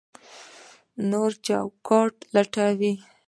نوی 1.09 1.33
چوکاټ 1.45 2.15
لټوي. 2.33 2.93